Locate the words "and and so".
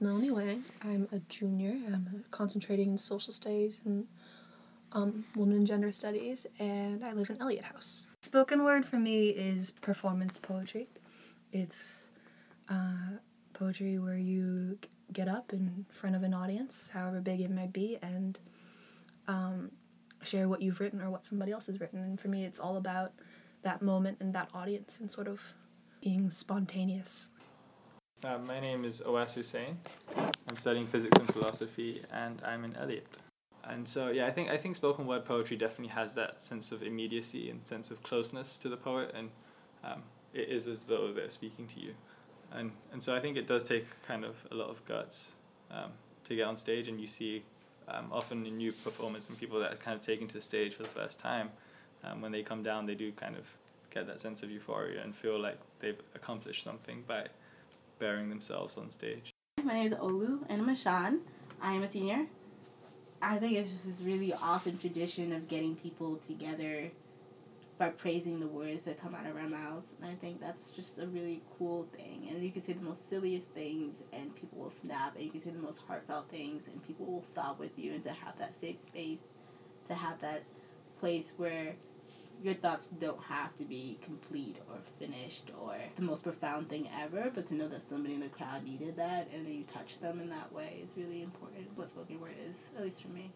42.50-43.14